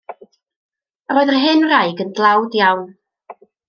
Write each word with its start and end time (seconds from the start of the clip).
Yr 1.13 1.21
oedd 1.23 1.33
yr 1.35 1.39
hen 1.43 1.69
wraig 1.69 2.05
yn 2.07 2.13
dlawd 2.21 2.61
iawn. 2.65 2.87